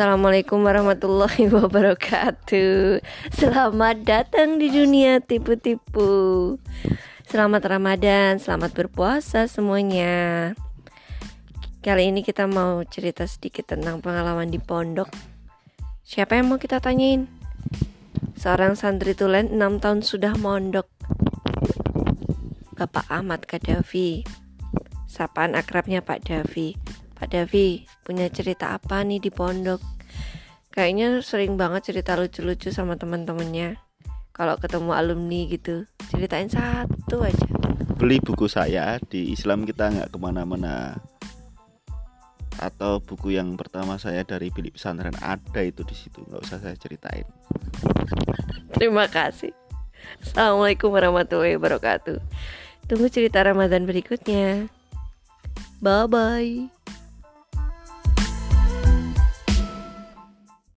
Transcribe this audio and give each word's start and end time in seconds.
Assalamualaikum 0.00 0.64
warahmatullahi 0.64 1.52
wabarakatuh. 1.52 3.04
Selamat 3.36 4.00
datang 4.00 4.56
di 4.56 4.72
dunia 4.72 5.20
tipu-tipu. 5.20 6.56
Selamat 7.28 7.68
Ramadan, 7.68 8.40
selamat 8.40 8.72
berpuasa 8.72 9.44
semuanya. 9.44 10.56
Kali 11.84 12.08
ini 12.08 12.24
kita 12.24 12.48
mau 12.48 12.80
cerita 12.88 13.28
sedikit 13.28 13.76
tentang 13.76 14.00
pengalaman 14.00 14.48
di 14.48 14.56
pondok. 14.56 15.12
Siapa 16.00 16.32
yang 16.32 16.48
mau 16.48 16.56
kita 16.56 16.80
tanyain? 16.80 17.28
Seorang 18.40 18.80
santri 18.80 19.12
tulen 19.12 19.52
6 19.52 19.84
tahun 19.84 20.00
sudah 20.00 20.32
mondok. 20.40 20.88
Bapak 22.72 23.04
Ahmad 23.12 23.44
Kadafi 23.44 24.24
Sapaan 25.04 25.52
akrabnya 25.52 26.00
Pak 26.00 26.24
Davi? 26.24 26.72
Pak 27.20 27.36
Davi, 27.36 27.84
punya 28.02 28.26
cerita 28.32 28.74
apa 28.76 29.04
nih 29.04 29.20
di 29.20 29.30
pondok? 29.32 29.80
Kayaknya 30.70 31.18
sering 31.20 31.58
banget 31.58 31.90
cerita 31.90 32.14
lucu-lucu 32.14 32.70
sama 32.70 32.94
teman-temannya. 32.94 33.74
Kalau 34.30 34.54
ketemu 34.56 34.94
alumni 34.94 35.40
gitu, 35.50 35.84
ceritain 36.08 36.46
satu 36.46 37.26
aja. 37.26 37.46
Beli 37.98 38.22
buku 38.22 38.46
saya 38.46 38.96
di 39.10 39.34
Islam 39.34 39.66
kita 39.66 39.90
nggak 39.90 40.10
ke 40.14 40.18
mana-mana. 40.22 40.96
Atau 42.56 43.02
buku 43.02 43.34
yang 43.34 43.58
pertama 43.58 43.98
saya 43.98 44.22
dari 44.22 44.48
bilik 44.54 44.78
pesantren 44.78 45.16
ada 45.20 45.60
itu 45.60 45.82
di 45.82 45.96
situ, 45.98 46.22
nggak 46.24 46.42
usah 46.46 46.58
saya 46.62 46.76
ceritain. 46.78 47.26
Terima 48.72 49.10
kasih. 49.10 49.52
Assalamualaikum 50.22 50.94
warahmatullahi 50.94 51.58
wabarakatuh. 51.58 52.16
Tunggu 52.88 53.06
cerita 53.12 53.44
Ramadan 53.44 53.84
berikutnya. 53.84 54.70
Bye 55.82 56.06
bye. 56.08 56.79